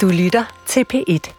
[0.00, 1.32] Du lytter til P1.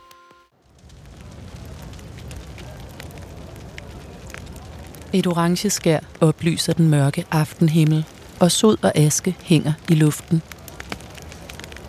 [5.13, 8.05] Et orange skær oplyser den mørke aftenhimmel,
[8.39, 10.41] og sod og aske hænger i luften.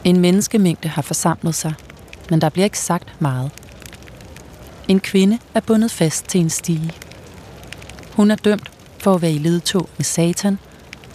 [0.05, 1.75] En menneskemængde har forsamlet sig,
[2.31, 3.51] men der bliver ikke sagt meget.
[4.89, 6.93] En kvinde er bundet fast til en stige.
[8.13, 10.59] Hun er dømt for at være i ledtog med satan,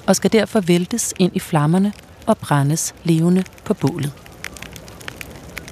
[0.07, 1.93] og skal derfor væltes ind i flammerne
[2.27, 4.20] og brændes levende på bålet.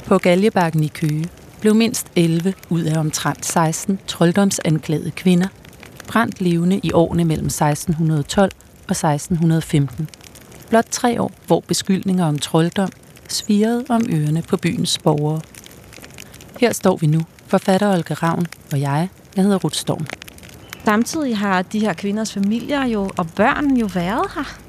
[0.10, 1.30] På Galjebakken i Køge
[1.62, 5.48] blev mindst 11 ud af omtrent 16 trolddomsanklagede kvinder
[6.08, 8.52] brændt levende i årene mellem 1612
[8.88, 10.10] og 1615.
[10.70, 12.90] Blot tre år, hvor beskyldninger om trolddom
[13.28, 15.42] svirrede om ørerne på byens borgere.
[16.60, 20.06] Her står vi nu, forfatter Olga Ravn og jeg, jeg hedder Ruth Storm.
[20.86, 24.60] Samtidig har de her kvinders familier jo, og børn jo været her.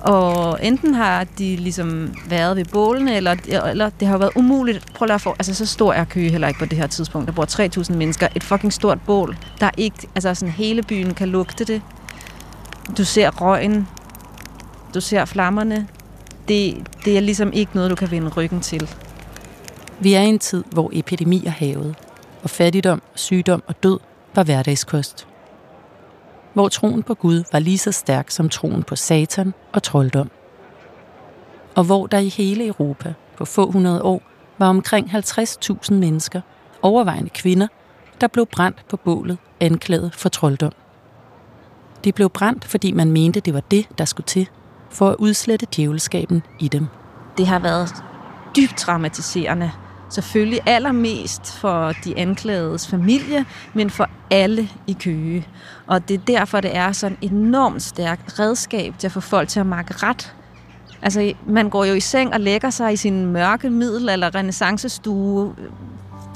[0.00, 3.36] Og enten har de ligesom været ved bålene, eller,
[3.68, 4.94] eller det har været umuligt.
[4.94, 7.26] Prøv at få, altså så stor er Køge heller ikke på det her tidspunkt.
[7.26, 7.44] Der bor
[7.90, 8.28] 3.000 mennesker.
[8.36, 9.36] Et fucking stort bål.
[9.60, 11.82] Der er ikke, altså sådan hele byen kan lugte det.
[12.98, 13.88] Du ser røgen.
[14.94, 15.88] Du ser flammerne.
[16.48, 18.90] Det, det er ligesom ikke noget, du kan vende ryggen til.
[20.00, 21.94] Vi er i en tid, hvor epidemier havede,
[22.42, 23.98] og fattigdom, sygdom og død
[24.34, 25.26] var hverdagskost.
[26.58, 30.30] Hvor troen på Gud var lige så stærk som troen på Satan og trolddom.
[31.76, 34.22] Og hvor der i hele Europa på få hundrede år
[34.58, 36.40] var omkring 50.000 mennesker,
[36.82, 37.66] overvejende kvinder,
[38.20, 40.72] der blev brændt på bålet anklaget for trolddom.
[42.04, 44.48] De blev brændt, fordi man mente, det var det, der skulle til,
[44.90, 46.86] for at udslette djævelskaben i dem.
[47.36, 47.88] Det har været
[48.56, 49.70] dybt traumatiserende
[50.08, 55.46] selvfølgelig allermest for de anklagedes familie, men for alle i Køge.
[55.86, 59.48] Og det er derfor, det er sådan et enormt stærkt redskab til at få folk
[59.48, 60.34] til at markere ret.
[61.02, 65.54] Altså, man går jo i seng og lægger sig i sin mørke middel- eller renaissancestue,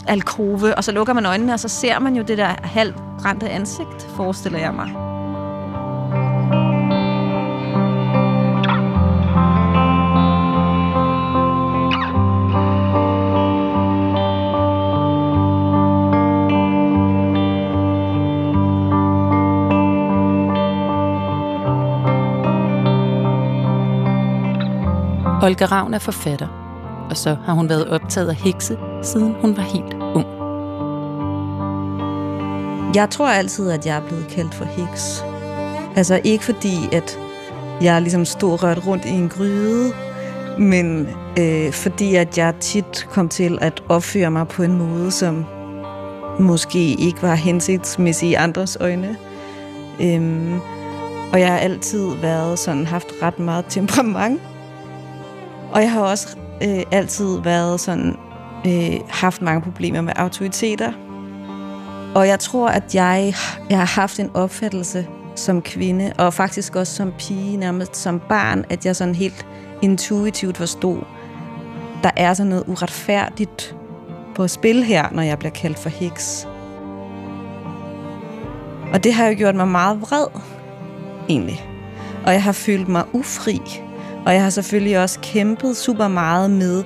[0.09, 4.09] alkove, og så lukker man øjnene, og så ser man jo det der halvbrændte ansigt,
[4.17, 5.12] forestiller jeg mig.
[25.43, 26.49] Olga Ravn er forfatter,
[27.11, 30.27] og så har hun været optaget af hekse, siden hun var helt ung.
[32.95, 35.25] Jeg tror altid, at jeg er blevet kaldt for heks.
[35.97, 37.19] Altså ikke fordi, at
[37.81, 39.93] jeg ligesom stod rørt rundt i en gryde,
[40.59, 41.09] men
[41.39, 45.45] øh, fordi, at jeg tit kom til at opføre mig på en måde, som
[46.41, 49.17] måske ikke var hensigtsmæssig i andres øjne.
[50.01, 50.61] Øhm,
[51.33, 54.41] og jeg har altid været sådan, haft ret meget temperament.
[55.73, 58.17] Og jeg har også øh, altid været sådan,
[58.67, 60.93] øh, haft mange problemer med autoriteter.
[62.15, 63.35] Og jeg tror, at jeg,
[63.71, 65.07] jeg har haft en opfattelse
[65.37, 69.47] som kvinde, og faktisk også som pige, nærmest som barn, at jeg sådan helt
[69.83, 70.99] intuitivt forstod,
[72.03, 73.77] der er sådan noget uretfærdigt
[74.35, 76.49] på spil her, når jeg bliver kaldt for heks.
[78.93, 80.27] Og det har jo gjort mig meget vred,
[81.29, 81.65] egentlig.
[82.27, 83.61] Og jeg har følt mig ufri
[84.27, 86.85] og jeg har selvfølgelig også kæmpet super meget med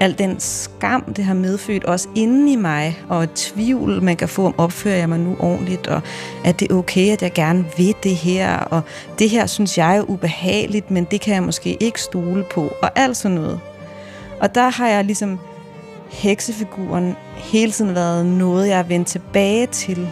[0.00, 4.28] al den skam, det har medfødt også inden i mig, og et tvivl, man kan
[4.28, 6.00] få om, opfører jeg mig nu ordentligt, og
[6.44, 8.82] at det er okay, at jeg gerne vil det her, og
[9.18, 12.90] det her synes jeg er ubehageligt, men det kan jeg måske ikke stole på, og
[12.94, 13.60] alt sådan noget.
[14.40, 15.38] Og der har jeg ligesom
[16.10, 20.08] heksefiguren hele tiden været noget, jeg er vendt tilbage til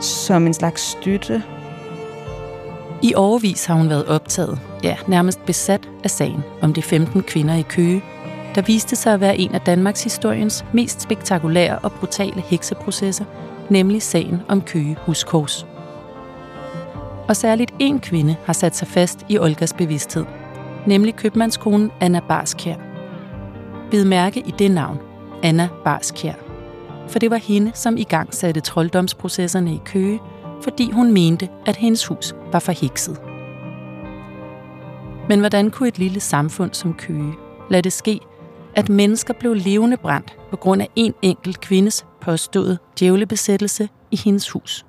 [0.00, 1.42] som en slags støtte.
[3.02, 7.54] I overvis har hun været optaget ja, nærmest besat af sagen om de 15 kvinder
[7.54, 8.02] i Køge,
[8.54, 13.24] der viste sig at være en af Danmarks historiens mest spektakulære og brutale hekseprocesser,
[13.70, 15.66] nemlig sagen om Køge Huskors.
[17.28, 20.24] Og særligt en kvinde har sat sig fast i Olgas bevidsthed,
[20.86, 22.76] nemlig købmandskonen Anna Barskjær.
[23.90, 24.98] Bid mærke i det navn,
[25.42, 26.34] Anna Barskjær.
[27.08, 30.20] For det var hende, som i gang satte trolddomsprocesserne i Køge,
[30.62, 33.20] fordi hun mente, at hendes hus var forhekset.
[35.28, 37.34] Men hvordan kunne et lille samfund som Køge
[37.70, 38.20] lade det ske,
[38.74, 44.50] at mennesker blev levende brændt på grund af en enkelt kvindes påståede djævlebesættelse i hendes
[44.50, 44.86] hus?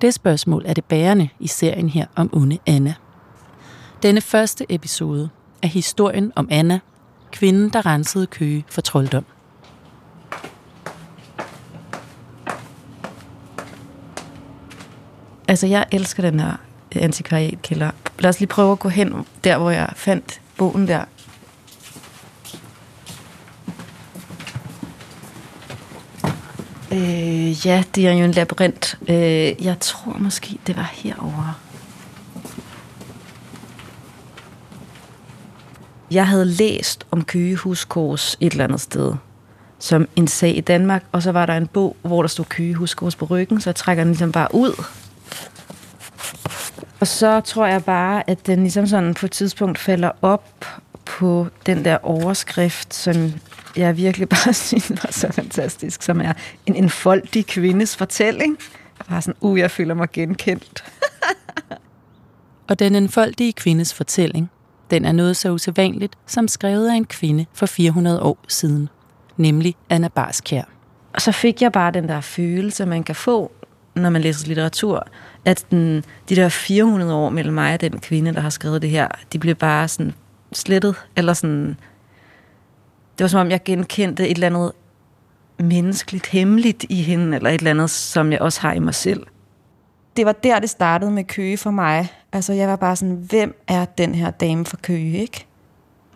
[0.00, 2.94] Det spørgsmål er det bærende i serien her om onde Anna.
[4.02, 5.30] Denne første episode
[5.62, 6.80] er historien om Anna,
[7.32, 9.24] kvinden, der rensede Køge for trolddom.
[15.50, 16.52] Altså, jeg elsker den her
[16.96, 17.90] antikvariatkælder.
[18.18, 21.04] Lad os lige prøve at gå hen der, hvor jeg fandt bogen der.
[26.92, 28.98] Øh, ja, det er jo en labyrint.
[29.08, 31.60] Øh, jeg tror måske, det var herover.
[36.10, 39.14] Jeg havde læst om køgehuskors et eller andet sted,
[39.78, 43.16] som en sag i Danmark, og så var der en bog, hvor der stod køgehuskors
[43.16, 44.84] på ryggen, så jeg trækker den ligesom bare ud,
[47.00, 50.64] og så tror jeg bare, at den ligesom sådan på et tidspunkt falder op
[51.04, 53.32] på den der overskrift, som
[53.76, 56.32] jeg virkelig bare synes var så fantastisk, som er
[56.66, 58.58] en enfoldig kvindes fortælling.
[58.98, 60.84] Jeg var sådan, uh, jeg føler mig genkendt.
[62.68, 64.50] og den enfoldige kvindes fortælling,
[64.90, 68.88] den er noget så usædvanligt som skrevet af en kvinde for 400 år siden,
[69.36, 70.64] nemlig Anna Barskjær.
[71.12, 73.52] Og så fik jeg bare den der følelse, man kan få,
[73.94, 75.06] når man læser litteratur,
[75.44, 78.90] at den, de der 400 år mellem mig og den kvinde, der har skrevet det
[78.90, 80.14] her, de blev bare sådan
[80.52, 81.76] slettet, eller sådan...
[83.18, 84.72] Det var som om, jeg genkendte et eller andet
[85.58, 89.26] menneskeligt, hemmeligt i hende, eller et eller andet, som jeg også har i mig selv.
[90.16, 92.08] Det var der, det startede med Køge for mig.
[92.32, 95.46] Altså, jeg var bare sådan, hvem er den her dame for Køge, ikke?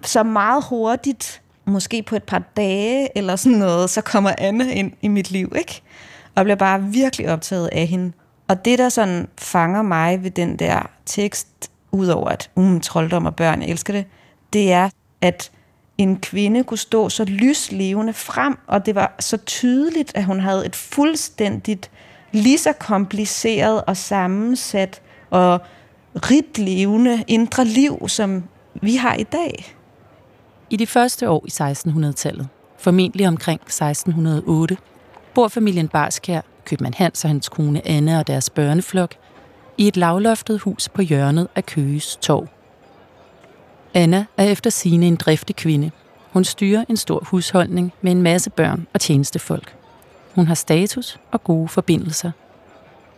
[0.03, 4.93] Så meget hurtigt, måske på et par dage, eller sådan noget, så kommer Anne ind
[5.03, 5.82] i mit liv, ikke?
[6.35, 8.12] Og bliver bare virkelig optaget af hende.
[8.49, 13.37] Og det, der sådan fanger mig ved den der tekst, udover at um, trolddom og
[13.37, 14.05] børn, jeg elsker det,
[14.52, 15.50] det er, at
[15.99, 20.67] en kvinde kunne stå så lyslevende frem, og det var så tydeligt, at hun havde
[20.67, 21.91] et fuldstændigt
[22.32, 25.61] lige så kompliceret og sammensat og
[26.14, 28.44] rigt levende indre liv, som
[28.75, 29.75] vi har i dag.
[30.70, 32.49] I de første år i 1600-tallet,
[32.79, 34.76] formentlig omkring 1608,
[35.35, 39.14] bor familien Barskær, købmand Hans og hans kone Anne og deres børneflok,
[39.78, 42.49] i et lavloftet hus på hjørnet af Køges Torv.
[43.94, 45.90] Anna er efter sine en driftig kvinde.
[46.32, 49.75] Hun styrer en stor husholdning med en masse børn og tjenestefolk.
[50.34, 52.31] Hun har status og gode forbindelser.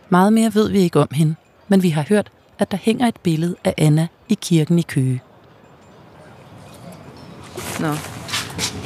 [0.09, 1.35] Meget mere ved vi ikke om hende,
[1.67, 5.21] men vi har hørt, at der hænger et billede af Anna i kirken i Køge.
[7.79, 7.93] Nå,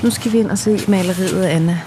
[0.03, 1.81] nu skal vi ind og se maleriet af Anna.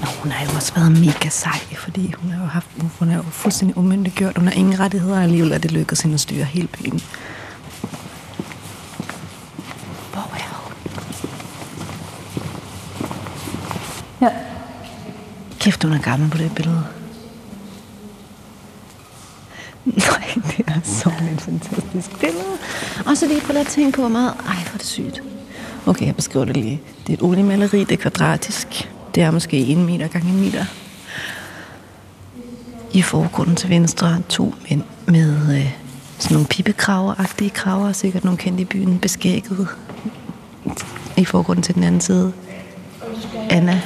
[0.00, 2.66] Nå, hun har jo også været mega sej, fordi hun har jo, haft,
[2.98, 4.36] hun er jo fuldstændig umyndiggjort.
[4.38, 7.00] Hun har ingen rettigheder, og alligevel er det lykkedes hende at styre hele byen.
[10.12, 10.72] Hvor er hun?
[14.20, 14.28] Ja.
[15.60, 16.86] Kæft, hun er gammel på det billede.
[19.84, 22.58] Nej, det er så et fantastisk billede.
[23.06, 24.34] Og så lige prøve at tænke på meget.
[24.48, 25.22] Ej, hvor er det sygt.
[25.86, 26.80] Okay, jeg beskriver det lige.
[27.06, 28.90] Det er et oliemaleri, det er kvadratisk.
[29.16, 30.64] Det er måske en meter gange en meter.
[32.92, 35.72] I forgrunden til venstre to mænd med øh,
[36.18, 39.68] sådan nogle pibekraver-agtige kraver, sikkert nogle kendte i byen, beskækket.
[41.16, 42.32] I forgrunden til den anden side.
[43.50, 43.82] Anna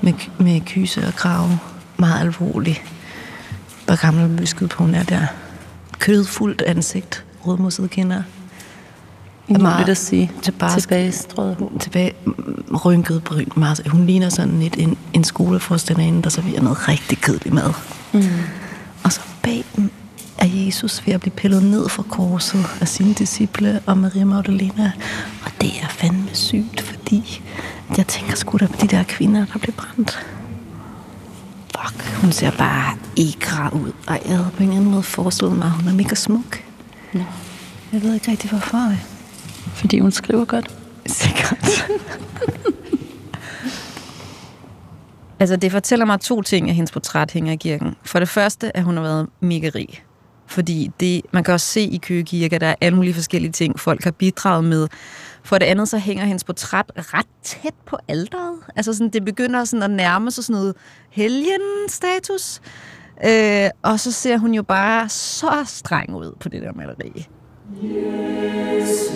[0.00, 1.58] med, med kyse og krave.
[1.96, 2.82] Meget alvorlig.
[3.86, 5.26] Hvor gammel bysket på hun er der.
[5.98, 7.24] Kødfuldt ansigt.
[7.46, 8.22] rødmosset kinder.
[9.50, 10.32] Umuligt at sige.
[10.42, 11.12] Tilbage, tilbage,
[11.80, 12.12] tilbage
[12.84, 13.48] rynket bryn.
[13.56, 13.80] Meget.
[13.86, 17.72] Hun ligner sådan lidt en, en skoleforstanderinde, der serverer noget rigtig kedeligt mad.
[18.12, 18.22] Mm.
[19.04, 19.90] Og så bag dem
[20.38, 24.92] er Jesus ved at blive pillet ned fra korset af sine disciple og Maria Magdalena.
[25.44, 27.42] Og det er fandme sygt, fordi
[27.96, 30.26] jeg tænker sgu da på de der kvinder, der blev brændt.
[31.78, 33.92] Fuck, hun ser bare ikra ud.
[34.08, 36.62] Ej, jeg havde på en eller anden måde forestillet mig, at hun er mega smuk.
[37.14, 37.24] Ja.
[37.92, 38.92] Jeg ved ikke rigtig, hvorfor.
[39.60, 40.76] Fordi hun skriver godt.
[41.06, 41.86] Sikkert.
[45.40, 47.96] altså, det fortæller mig to ting, at hendes portræt hænger i kirken.
[48.04, 50.04] For det første, at hun har været mega rig.
[50.46, 53.52] Fordi det, man kan også se i Køge Kirke, at der er alle mulige forskellige
[53.52, 54.88] ting, folk har bidraget med.
[55.42, 58.54] For det andet, så hænger hendes portræt ret tæt på alderet.
[58.76, 60.76] Altså, sådan, det begynder sådan at nærme sig sådan noget
[61.10, 62.60] helgen-status.
[63.26, 67.28] Øh, og så ser hun jo bare så streng ud på det der maleri.
[67.78, 69.10] Jesus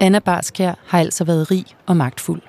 [0.00, 2.42] Anna Barskær har altså været rig og magtfuld.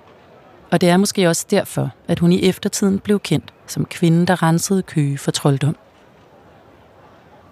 [0.72, 4.44] Og det er måske også derfor, at hun i eftertiden blev kendt som kvinden, der
[4.44, 5.76] rensede Køge for trolddom.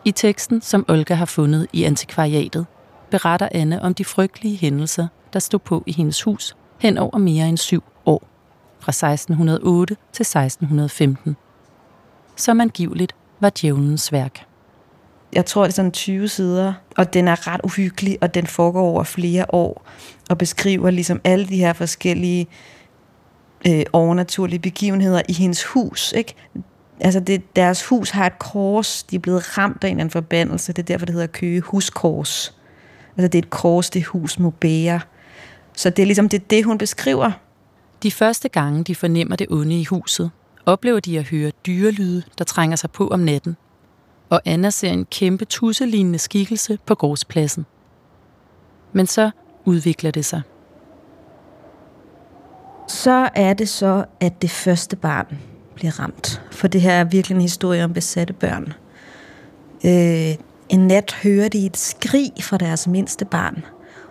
[0.06, 2.66] I teksten, som Olga har fundet i antikvariatet,
[3.10, 7.50] beretter Anne om de frygtelige hændelser, der stod på i hendes hus hen over mere
[7.50, 8.28] end syv år,
[8.80, 11.36] fra 1608 til 1615.
[12.36, 14.46] Som angiveligt var djævelens værk.
[15.34, 18.82] Jeg tror, det er sådan 20 sider, og den er ret uhyggelig, og den foregår
[18.82, 19.86] over flere år,
[20.30, 22.48] og beskriver ligesom alle de her forskellige
[23.68, 26.14] øh, overnaturlige begivenheder i hendes hus.
[26.18, 26.36] Ikke?
[27.00, 30.12] Altså det, deres hus har et kors, de er blevet ramt af en eller anden
[30.12, 32.59] forbandelse, det er derfor, det hedder Køge Huskors.
[33.20, 35.00] Altså det er et kors, det hus må bære.
[35.74, 37.32] Så det er ligesom det, det, hun beskriver.
[38.04, 40.32] De første gange, de fornemmer det onde i huset,
[40.66, 43.58] oplever de at høre dyrelyde, der trænger sig på om natten.
[44.30, 47.66] Og Anna ser en kæmpe tusselignende skikkelse på gårdspladsen.
[48.94, 49.32] Men så
[49.66, 50.42] udvikler det sig.
[52.88, 55.40] Så er det så, at det første barn
[55.76, 56.42] bliver ramt.
[56.52, 58.74] For det her er virkelig en historie om besatte børn.
[59.86, 63.66] Øh, en nat hører de et skrig fra deres mindste barn,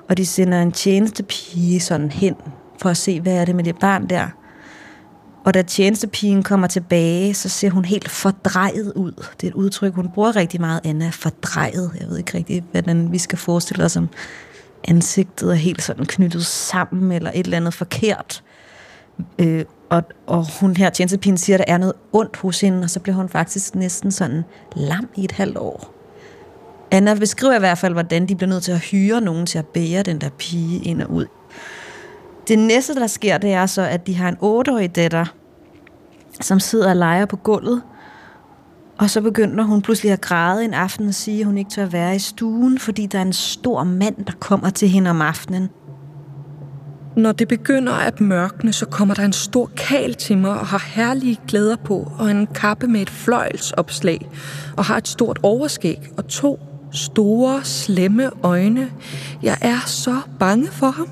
[0.08, 2.34] og de sender en tjenestepige sådan hen
[2.78, 4.28] for at se, hvad er det med det barn der.
[5.44, 9.12] Og da tjenestepigen kommer tilbage, så ser hun helt fordrejet ud.
[9.40, 11.90] Det er et udtryk, hun bruger rigtig meget, Anna, fordrejet.
[12.00, 14.08] Jeg ved ikke rigtig, hvordan vi skal forestille os, om
[14.88, 18.44] ansigtet er helt sådan knyttet sammen, eller et eller andet forkert.
[19.38, 22.90] Øh, og, og hun her, tjenestepigen, siger, at der er noget ondt hos hende, og
[22.90, 24.42] så bliver hun faktisk næsten sådan
[24.76, 25.97] lam i et halvt år.
[26.90, 29.66] Anna beskriver i hvert fald, hvordan de bliver nødt til at hyre nogen til at
[29.66, 31.26] bære den der pige ind og ud.
[32.48, 35.24] Det næste, der sker, det er så, at de har en 8-årig datter,
[36.40, 37.82] som sidder og leger på gulvet,
[38.98, 41.86] og så begynder hun pludselig at græde en aften og sige, at hun ikke tør
[41.86, 45.68] være i stuen, fordi der er en stor mand, der kommer til hende om aftenen.
[47.16, 50.84] Når det begynder at mørkne, så kommer der en stor kal til mig og har
[50.94, 54.28] herlige glæder på, og en kappe med et fløjlsopslag,
[54.76, 56.60] og har et stort overskæg og to
[56.92, 58.88] store, slemme øjne.
[59.42, 61.08] Jeg er så bange for ham.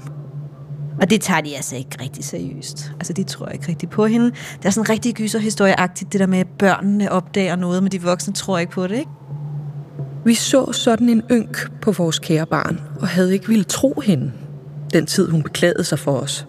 [1.00, 2.92] Og det tager de altså ikke rigtig seriøst.
[2.95, 4.26] Altså, de tror ikke rigtig på hende.
[4.30, 8.02] Det er sådan en rigtig gyserhistorieagtigt, det der med, at børnene opdager noget, men de
[8.02, 9.11] voksne tror ikke på det, ikke?
[10.25, 14.33] Vi så sådan en ynk på vores kære barn, og havde ikke ville tro hende,
[14.92, 16.47] den tid hun beklagede sig for os.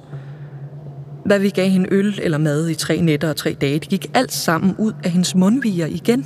[1.25, 4.11] Hvad vi gav hende øl eller mad i tre nætter og tre dage, det gik
[4.13, 6.25] alt sammen ud af hendes mundviger igen.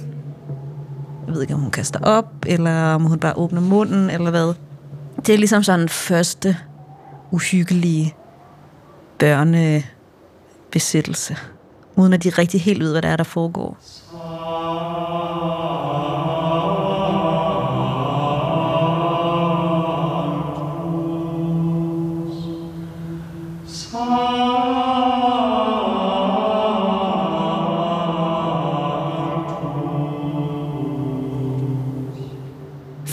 [1.32, 4.54] Jeg ved ikke, om hun kaster op, eller om hun bare åbner munden, eller hvad.
[5.26, 6.58] Det er ligesom sådan første
[7.32, 8.16] uhyggelige
[9.20, 11.38] børnebesættelse,
[11.96, 13.78] uden at de rigtig helt ved, hvad der er, der foregår.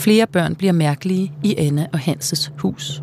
[0.09, 3.01] Flere børn bliver mærkelige i Anna og Hanses hus.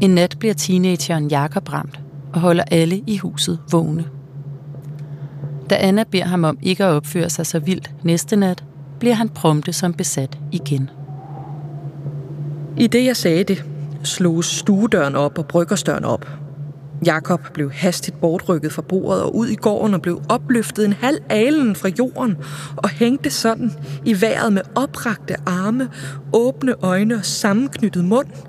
[0.00, 2.00] En nat bliver teenageren Jakob ramt
[2.32, 4.04] og holder alle i huset vågne.
[5.70, 8.64] Da Anna beder ham om ikke at opføre sig så vildt næste nat,
[8.98, 10.90] bliver han prompte som besat igen.
[12.76, 13.64] I det jeg sagde det,
[14.02, 16.26] slog stuedøren op og bryggerstøren op.
[17.06, 21.18] Jakob blev hastigt bortrykket fra bordet og ud i gården og blev opløftet en halv
[21.28, 22.36] alen fra jorden
[22.76, 23.72] og hængte sådan
[24.04, 25.88] i vejret med oprakte arme,
[26.32, 28.26] åbne øjne og sammenknyttet mund–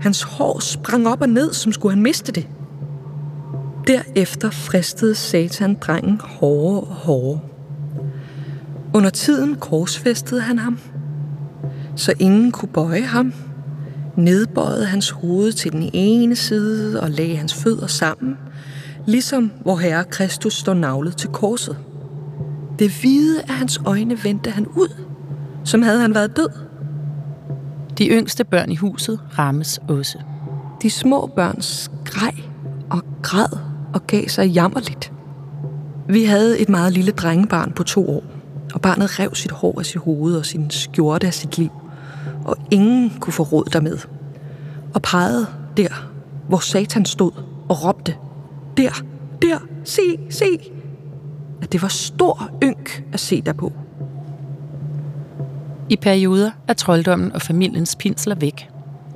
[0.00, 2.48] Hans hår sprang op og ned, som skulle han miste det.
[3.86, 7.40] Derefter fristede Satan drengen hårdere og hårdere.
[8.94, 10.78] Under tiden korsfæstede han ham,
[11.96, 13.32] så ingen kunne bøje ham.
[14.18, 18.36] Nedbøjede hans hoved til den ene side og lagde hans fødder sammen,
[19.06, 21.76] ligesom hvor Herre Kristus står navlet til korset.
[22.78, 24.88] Det hvide af hans øjne vendte han ud,
[25.64, 26.48] som havde han været død.
[27.98, 30.18] De yngste børn i huset rammes også.
[30.82, 32.34] De små børn skreg
[32.90, 33.58] og græd
[33.94, 35.12] og gav sig jammerligt.
[36.08, 38.24] Vi havde et meget lille drengebarn på to år,
[38.74, 41.70] og barnet rev sit hår af sit hoved og sin skjorte af sit liv,
[42.48, 43.98] og ingen kunne få råd dermed.
[44.94, 46.10] Og pegede der,
[46.48, 47.32] hvor Satan stod
[47.68, 48.14] og råbte,
[48.76, 49.02] der,
[49.42, 50.72] der, se, se,
[51.62, 53.72] at det var stor ynk at se derpå.
[55.88, 58.70] I perioder er trolddommen og familiens pinsler væk,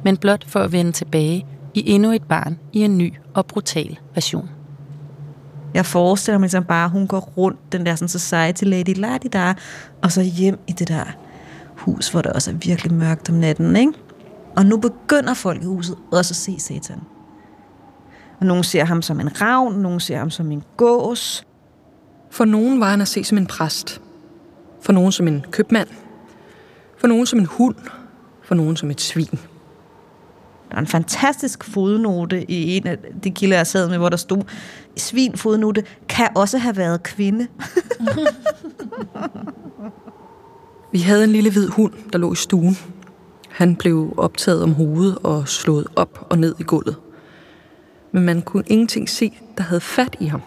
[0.05, 3.99] men blot for at vende tilbage i endnu et barn i en ny og brutal
[4.15, 4.51] version.
[5.75, 9.55] Jeg forestiller mig ligesom bare, at hun går rundt, den der sådan society lady, der,
[10.03, 11.05] og så hjem i det der
[11.83, 13.93] hus, hvor det også er virkelig mørkt om natten, ikke?
[14.57, 17.01] Og nu begynder folk i huset også at se Satan.
[18.41, 21.47] Og nogen ser ham som en ravn, nogen ser ham som en gås.
[22.31, 24.01] For nogen var han at se som en præst.
[24.81, 25.89] For nogen som en købmand.
[26.99, 27.77] For nogen som en hund,
[28.43, 29.39] for nogen som et svin.
[30.71, 34.17] Der er en fantastisk fodnote i en af de kilder, jeg sad med, hvor der
[34.17, 34.43] stod,
[34.97, 37.47] svin fodnote kan også have været kvinde.
[40.93, 42.79] Vi havde en lille hvid hund, der lå i stuen.
[43.49, 46.97] Han blev optaget om hovedet og slået op og ned i gulvet.
[48.13, 50.41] men man kunne ingenting se, der havde fat i ham.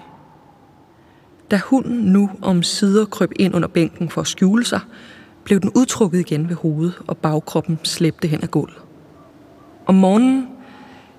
[1.51, 4.79] Da hunden nu om sider krøb ind under bænken for at skjule sig,
[5.43, 8.77] blev den udtrukket igen ved hovedet, og bagkroppen slæbte hen ad gulvet.
[9.85, 10.47] Om morgenen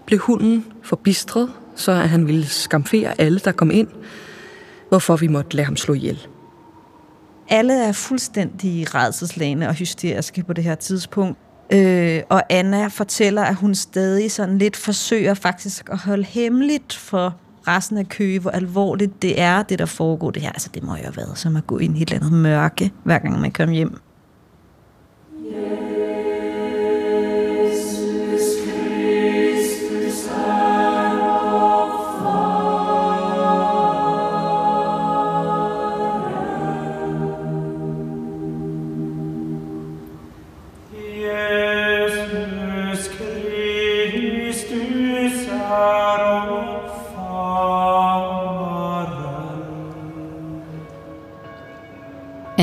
[0.06, 3.88] blev hunden forbistret, så at han ville skamfere alle, der kom ind,
[4.88, 6.26] hvorfor vi måtte lade ham slå ihjel.
[7.48, 11.38] Alle er fuldstændig redselslagende og hysteriske på det her tidspunkt.
[11.72, 17.36] Øh, og Anna fortæller, at hun stadig sådan lidt forsøger faktisk at holde hemmeligt for
[17.68, 20.52] resten af Køge, hvor alvorligt det er, det der foregår det her.
[20.52, 22.92] Altså, det må jo have været som at gå ind i et eller andet mørke,
[23.04, 24.00] hver gang man kommer hjem.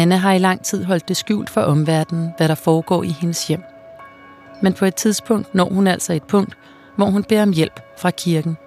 [0.03, 3.48] Anna har i lang tid holdt det skjult for omverdenen, hvad der foregår i hendes
[3.48, 3.63] hjem.
[4.62, 6.57] Men på et tidspunkt når hun altså et punkt,
[6.95, 8.57] hvor hun beder om hjælp fra kirken.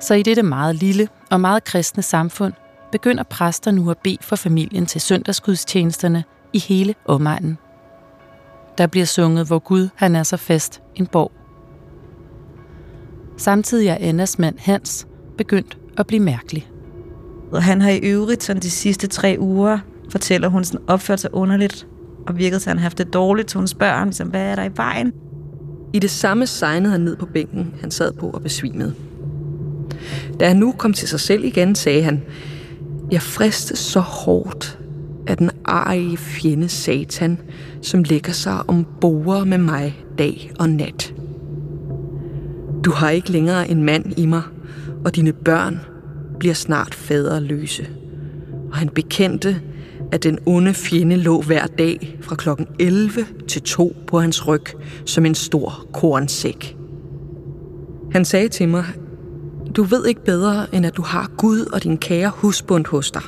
[0.00, 2.52] Så i dette meget lille og meget kristne samfund
[2.92, 7.58] begynder præster nu at bede for familien til søndagsgudstjenesterne i hele omegnen.
[8.78, 11.32] Der bliver sunget, hvor Gud han er så fast en borg.
[13.36, 15.06] Samtidig er Annas mand Hans
[15.38, 16.73] begyndt at blive mærkelig.
[17.52, 19.78] Og han har i øvrigt sådan de sidste tre uger,
[20.10, 21.86] fortæller hun, sådan opført sig underligt,
[22.26, 24.54] og virkede til, at han haft det dårligt, så hun spørger ham, ligesom, hvad er
[24.54, 25.12] der i vejen?
[25.92, 28.94] I det samme sejnede han ned på bænken, han sad på og besvimede.
[30.40, 32.22] Da han nu kom til sig selv igen, sagde han,
[33.10, 34.78] jeg fristes så hårdt
[35.26, 37.38] af den arige fjende satan,
[37.82, 41.14] som lægger sig om borer med mig dag og nat.
[42.84, 44.42] Du har ikke længere en mand i mig,
[45.04, 45.80] og dine børn
[46.38, 47.88] bliver snart faderløse.
[48.70, 49.60] Og han bekendte,
[50.12, 54.64] at den onde fjende lå hver dag fra klokken 11 til 2 på hans ryg
[55.06, 56.76] som en stor kornsæk.
[58.12, 58.84] Han sagde til mig,
[59.76, 63.22] du ved ikke bedre, end at du har Gud og din kære husbund hos dig.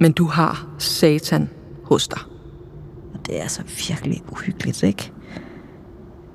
[0.00, 1.48] Men du har Satan
[1.84, 2.20] hos dig.
[3.14, 5.12] Og det er så virkelig uhyggeligt, ikke?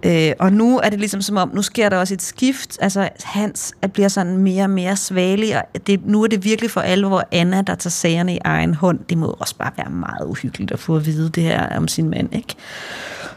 [0.06, 2.78] Øh, og nu er det ligesom som om, nu sker der også et skift.
[2.82, 6.72] Altså Hans at bliver sådan mere og mere svagelig, og det, nu er det virkelig
[6.72, 9.00] for alvor Anna, der tager sagerne i egen hånd.
[9.10, 12.10] Det må også bare være meget uhyggeligt at få at vide det her om sin
[12.10, 12.56] mand, ikke?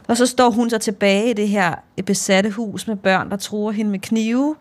[0.09, 1.75] Og så står hun så tilbage i det her
[2.07, 4.57] besatte hus med børn, der tror hende med knive,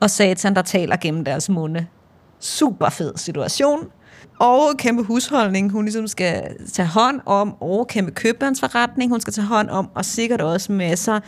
[0.00, 1.86] og satan, der taler gennem deres munde.
[2.40, 3.88] Super fed situation
[4.40, 9.46] og kæmpe husholdning, hun ligesom skal tage hånd om, og kæmpe købmandsforretning, hun skal tage
[9.46, 11.20] hånd om, og sikkert også masser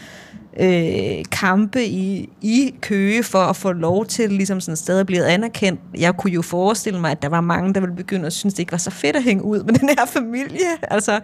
[0.61, 5.81] øh, kampe i, i køge for at få lov til ligesom sådan stadig blive anerkendt.
[5.99, 8.61] Jeg kunne jo forestille mig, at der var mange, der ville begynde at synes, det
[8.61, 10.68] ikke var så fedt at hænge ud med den her familie.
[10.83, 11.20] Altså,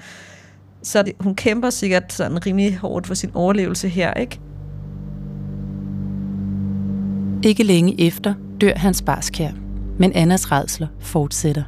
[0.83, 4.41] så det, hun kæmper sikkert sådan rimelig hårdt for sin overlevelse her, ikke?
[7.45, 9.51] Ikke længe efter dør hans barskær,
[10.03, 11.63] men Annas redsler fortsætter.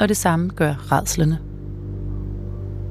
[0.00, 1.38] Og det samme gør redslerne.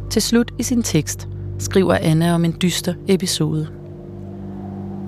[0.10, 1.28] Til slut i sin tekst
[1.60, 3.68] skriver Anna om en dyster episode.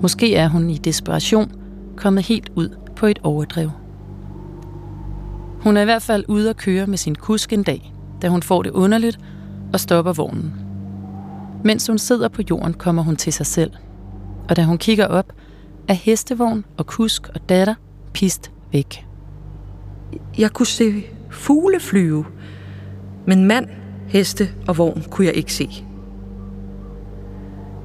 [0.02, 1.52] Måske er hun i desperation
[1.96, 3.70] kommet helt ud på et overdrev.
[5.60, 8.42] Hun er i hvert fald ude at køre med sin kusk en dag, da hun
[8.42, 9.18] får det underligt
[9.72, 10.52] og stopper vognen.
[11.64, 13.72] Mens hun sidder på jorden, kommer hun til sig selv.
[14.48, 15.32] Og da hun kigger op,
[15.88, 17.74] er hestevogn og kusk og datter
[18.12, 19.07] pist væk.
[20.38, 22.24] Jeg kunne se fugle flyve,
[23.26, 23.66] men mand,
[24.08, 25.68] heste og vogn kunne jeg ikke se.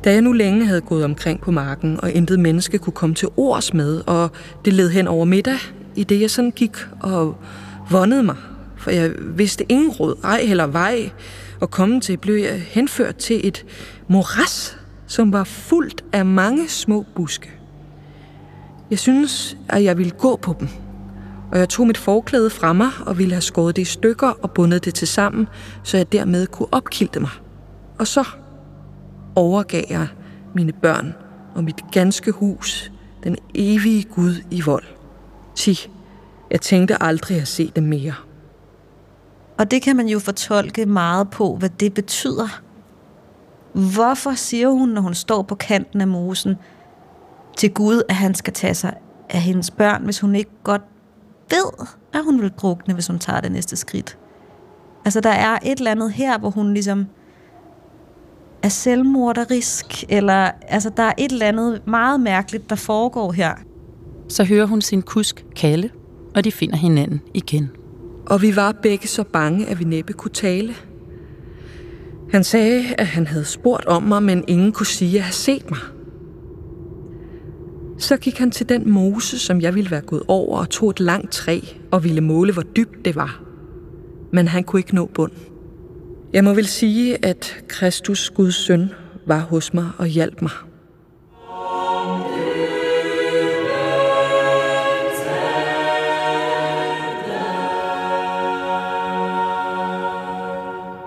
[0.03, 3.27] Da jeg nu længe havde gået omkring på marken, og intet menneske kunne komme til
[3.37, 4.31] ords med, og
[4.65, 5.57] det led hen over middag,
[5.95, 7.35] i det jeg sådan gik og
[7.91, 8.35] vondede mig,
[8.77, 11.09] for jeg vidste ingen råd, ej heller vej,
[11.61, 13.65] og komme til, blev jeg henført til et
[14.07, 17.51] moras, som var fuldt af mange små buske.
[18.89, 20.67] Jeg synes, at jeg ville gå på dem,
[21.53, 24.51] og jeg tog mit forklæde fra mig og ville have skåret det i stykker og
[24.51, 25.47] bundet det til sammen,
[25.83, 27.29] så jeg dermed kunne opkilte mig.
[27.99, 28.27] Og så
[29.35, 30.07] overgav jeg
[30.55, 31.13] mine børn
[31.55, 32.91] og mit ganske hus
[33.23, 34.83] den evige Gud i vold.
[35.55, 35.91] Ti,
[36.51, 38.13] jeg tænkte aldrig at se dem mere.
[39.57, 42.61] Og det kan man jo fortolke meget på, hvad det betyder.
[43.73, 46.55] Hvorfor siger hun, når hun står på kanten af mosen,
[47.57, 48.93] til Gud, at han skal tage sig
[49.29, 50.81] af hendes børn, hvis hun ikke godt
[51.53, 54.17] ved, at hun vil drukne, hvis hun tager det næste skridt.
[55.05, 57.05] Altså, der er et eller andet her, hvor hun ligesom
[58.63, 63.53] er selvmorderisk, eller altså, der er et eller andet meget mærkeligt, der foregår her.
[64.29, 65.89] Så hører hun sin kusk kalde,
[66.35, 67.71] og de finder hinanden igen.
[68.25, 70.75] Og vi var begge så bange, at vi næppe kunne tale.
[72.31, 75.69] Han sagde, at han havde spurgt om mig, men ingen kunne sige at have set
[75.69, 75.79] mig.
[78.03, 80.99] Så gik han til den mose, som jeg ville være gået over, og tog et
[80.99, 81.59] langt træ
[81.91, 83.43] og ville måle, hvor dybt det var.
[84.33, 85.31] Men han kunne ikke nå bund.
[86.33, 88.89] Jeg må vel sige, at Kristus, Guds søn,
[89.27, 90.51] var hos mig og hjalp mig.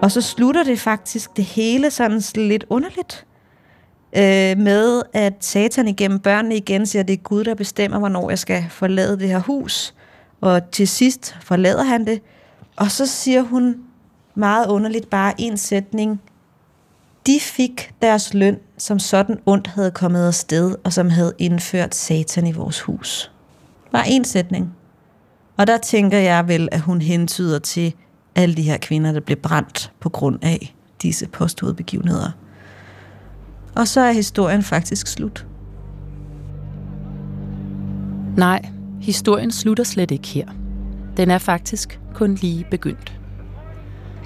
[0.03, 3.27] Og så slutter det faktisk det hele sådan lidt underligt.
[4.16, 8.31] Øh, med at satan igennem børnene igen siger, at det er Gud, der bestemmer, hvornår
[8.31, 9.94] jeg skal forlade det her hus.
[10.40, 12.20] Og til sidst forlader han det.
[12.76, 13.76] Og så siger hun
[14.35, 16.20] meget underligt bare en sætning.
[17.26, 22.46] De fik deres løn, som sådan ondt havde kommet afsted, og som havde indført satan
[22.46, 23.33] i vores hus.
[23.92, 24.74] Bare en sætning.
[25.57, 27.94] Og der tænker jeg vel, at hun hentyder til
[28.35, 32.31] alle de her kvinder, der blev brændt på grund af disse posthovedbegivenheder.
[33.77, 35.47] Og så er historien faktisk slut.
[38.37, 38.62] Nej,
[39.01, 40.47] historien slutter slet ikke her.
[41.17, 43.21] Den er faktisk kun lige begyndt.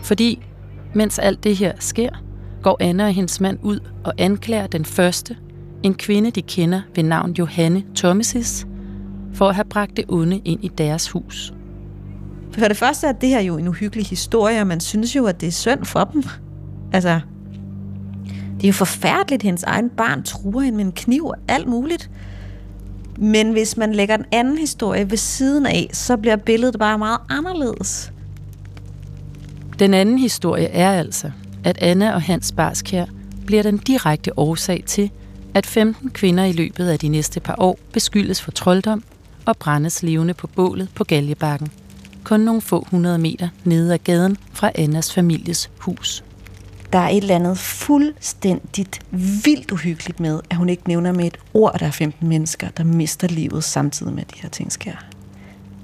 [0.03, 0.43] Fordi,
[0.95, 2.11] mens alt det her sker,
[2.63, 5.37] går Anna og hendes mand ud og anklager den første,
[5.83, 8.67] en kvinde, de kender ved navn Johanne Thomasis,
[9.33, 11.55] for at have bragt det onde ind i deres hus.
[12.53, 15.41] For det første er det her jo en uhyggelig historie, og man synes jo, at
[15.41, 16.25] det er synd for dem.
[16.93, 17.21] Altså,
[18.61, 21.67] det er jo forfærdeligt, at hendes egen barn truer hende med en kniv og alt
[21.67, 22.11] muligt.
[23.19, 27.19] Men hvis man lægger den anden historie ved siden af, så bliver billedet bare meget
[27.29, 28.13] anderledes.
[29.79, 31.31] Den anden historie er altså,
[31.65, 33.05] at Anna og Hans Barskær
[33.47, 35.11] bliver den direkte årsag til,
[35.55, 39.03] at 15 kvinder i løbet af de næste par år beskyldes for trolddom
[39.45, 41.69] og brændes levende på bålet på Galjebakken,
[42.25, 46.25] kun nogle få hundrede meter nede ad gaden fra Annas families hus.
[46.93, 49.01] Der er et eller andet fuldstændigt
[49.45, 52.69] vildt uhyggeligt med, at hun ikke nævner med et ord, at der er 15 mennesker,
[52.69, 54.93] der mister livet samtidig med, at de her ting sker.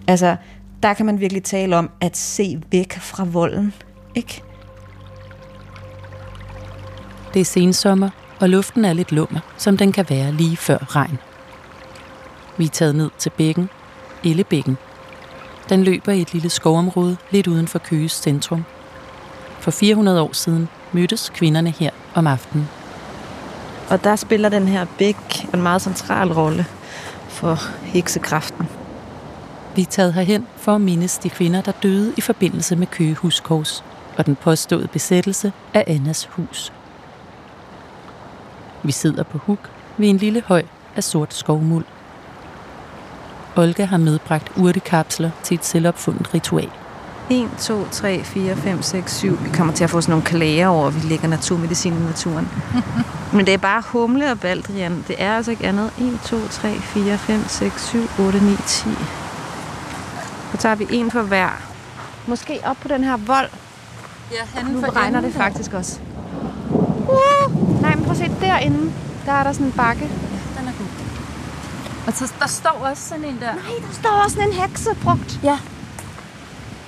[0.06, 0.36] Altså,
[0.82, 3.74] der kan man virkelig tale om at se væk fra volden,
[4.14, 4.42] ikke?
[7.34, 11.18] Det er sensommer, og luften er lidt lummer, som den kan være lige før regn.
[12.56, 13.68] Vi er taget ned til bækken,
[14.24, 14.76] Ellebækken.
[15.68, 18.64] Den løber i et lille skovområde lidt uden for Køges centrum.
[19.60, 22.68] For 400 år siden mødtes kvinderne her om aftenen.
[23.90, 26.66] Og der spiller den her bæk en meget central rolle
[27.28, 28.68] for heksekraften.
[29.74, 33.14] Vi er taget herhen for at mindes de kvinder, der døde i forbindelse med Køge
[33.14, 33.84] Huskors
[34.18, 36.72] og den påståede besættelse af Annas hus.
[38.82, 40.62] Vi sidder på huk ved en lille høj
[40.96, 41.84] af sort skovmuld.
[43.56, 46.70] Olga har medbragt urtekapsler til et selvopfundet ritual.
[47.30, 49.38] 1, 2, 3, 4, 5, 6, 7.
[49.42, 52.48] Vi kommer til at få sådan nogle klager over, at vi lægger naturmedicin i naturen.
[53.34, 55.04] Men det er bare humle og baldrian.
[55.08, 55.92] Det er altså ikke andet.
[55.98, 58.88] 1, 2, 3, 4, 5, 6, 7, 8, 9, 10.
[60.52, 61.48] Så tager vi en for hver.
[62.26, 63.48] Måske op på den her vold.
[64.32, 65.98] Ja, Nu regner det faktisk også.
[66.70, 68.92] Uh, nej, men prøv at se derinde.
[69.26, 70.10] Der er der sådan en bakke.
[70.58, 70.86] Den er god.
[72.06, 73.54] Og så der står også sådan en der.
[73.54, 75.40] Nej, der står også sådan en heksefrugt.
[75.42, 75.58] Ja.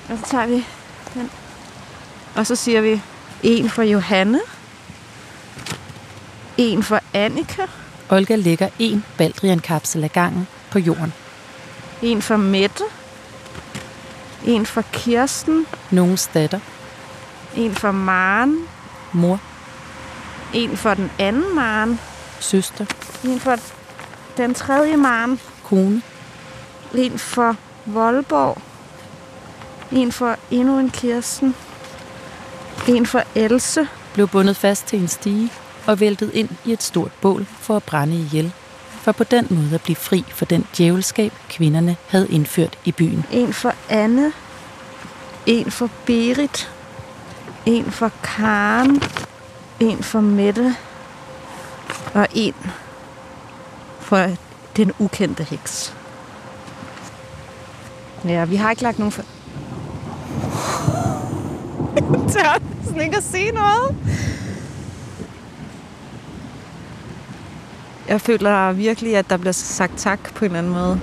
[0.09, 0.66] Og så tager vi
[1.14, 1.31] den.
[2.37, 3.03] Og så siger vi
[3.42, 4.40] en for Johanne.
[6.57, 7.66] En for Annika.
[8.11, 11.12] Olga lægger en baldriankapsel ad gangen på jorden.
[12.03, 12.85] En for Mette.
[14.47, 15.66] En for Kirsten.
[15.90, 16.61] Nogens datter,
[17.57, 18.59] En for Maren.
[19.12, 19.40] mor,
[20.55, 22.01] En for den anden Maren.
[22.40, 22.87] søster,
[23.25, 23.57] En for
[24.37, 25.40] den tredje Maren.
[25.64, 26.03] kone,
[26.94, 28.59] En for Voldborg.
[29.92, 31.55] En for endnu en Kirsten.
[32.88, 33.88] En for Else.
[34.14, 35.53] blev bundet fast til en stige
[35.87, 38.53] og væltet ind i et stort bål for at brænde ihjel,
[38.90, 43.24] for på den måde at blive fri for den djævelskab, kvinderne havde indført i byen.
[43.31, 44.33] En for Anne.
[45.46, 46.72] En for Berit.
[47.66, 49.03] En for Karen.
[49.81, 50.77] En for Mette.
[52.14, 52.55] Og en
[54.01, 54.31] for
[54.77, 55.94] den ukendte heks.
[58.24, 59.22] Ja, vi har ikke lagt nogen for...
[62.33, 63.97] Tør sådan ikke at se noget.
[68.09, 71.01] Jeg føler virkelig, at der bliver sagt tak på en eller anden måde.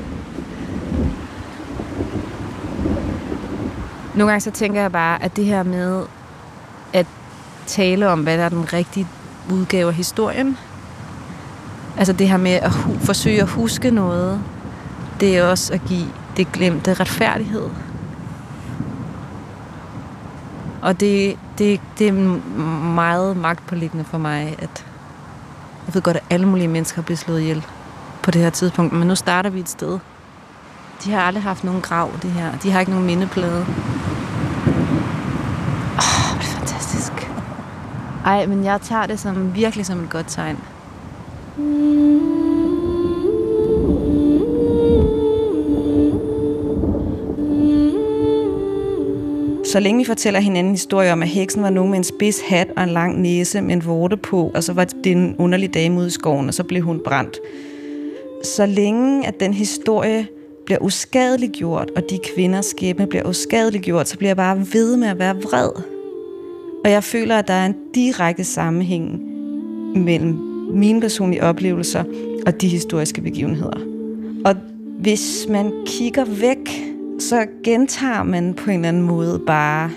[4.16, 6.04] Nogle gange så tænker jeg bare, at det her med
[6.94, 7.06] at
[7.68, 9.08] tale om, hvad der er den rigtige
[9.52, 10.58] udgave af historien.
[11.98, 14.42] Altså det her med at hu- forsøge at huske noget,
[15.20, 17.70] det er også at give det glemte retfærdighed.
[20.86, 22.12] Og det, det, det er
[22.94, 24.86] meget magtpåliggende for mig, at
[25.88, 27.66] jeg ved godt, at alle mulige mennesker bliver slået ihjel
[28.24, 30.00] på det her tidspunkt, men nu starter vi et sted.
[31.04, 32.58] De har aldrig haft nogen grav, det her.
[32.58, 33.60] De har ikke nogen mindeplade.
[33.60, 33.66] Åh,
[35.98, 37.32] oh, det er fantastisk.
[38.26, 40.58] Ej, men jeg tager det som virkelig som et godt tegn.
[49.76, 52.68] Så længe vi fortæller hinanden historier om, at heksen var nogen med en spids hat
[52.78, 56.00] og en lang næse med en vorte på, og så var det en underlig dame
[56.00, 57.40] ude i skoven, og så blev hun brændt.
[58.44, 60.28] Så længe at den historie
[60.66, 65.20] bliver uskadeliggjort, og de kvinders skæbne bliver uskadeliggjort, så bliver jeg bare ved med at
[65.20, 65.70] være vred.
[66.86, 69.22] Og jeg føler, at der er en direkte sammenhæng
[69.96, 70.34] mellem
[70.72, 72.04] mine personlige oplevelser
[72.46, 73.80] og de historiske begivenheder.
[74.46, 74.56] Og
[75.00, 79.90] hvis man kigger væk, så gentager man på en eller anden måde bare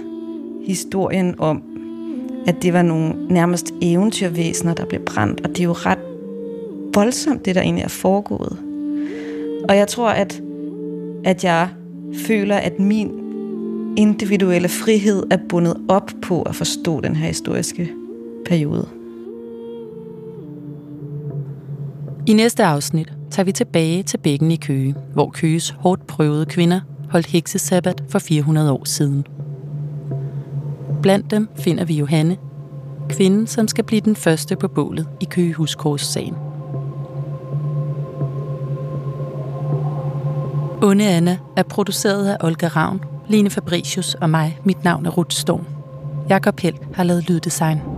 [0.67, 1.63] historien om,
[2.47, 5.41] at det var nogle nærmest eventyrvæsener, der blev brændt.
[5.41, 5.99] Og det er jo ret
[6.95, 8.59] voldsomt, det der egentlig er foregået.
[9.69, 10.43] Og jeg tror, at,
[11.25, 11.69] at jeg
[12.27, 13.11] føler, at min
[13.97, 17.91] individuelle frihed er bundet op på at forstå den her historiske
[18.47, 18.89] periode.
[22.27, 26.81] I næste afsnit tager vi tilbage til bækken i Køge, hvor Køges hårdt prøvede kvinder
[27.11, 29.27] holdt heksesabbat for 400 år siden.
[31.03, 32.37] Blandt dem finder vi Johanne,
[33.09, 36.35] kvinden, som skal blive den første på bålet i Køgehuskors-sagen.
[40.83, 44.59] Onde Anna er produceret af Olga Ravn, Line Fabricius og mig.
[44.65, 45.65] Mit navn er Ruth Storm.
[46.29, 47.98] Jakob Held har lavet lyddesign.